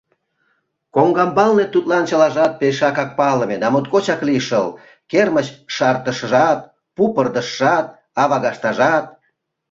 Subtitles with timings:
[0.95, 4.67] Коҥгамбалне тудлан чылажат пешакак палыме да моткочак лишыл:
[5.11, 6.59] кермыч шартышыжат,
[6.95, 7.85] пу пырдыжшат,
[8.21, 9.05] авагаштажат.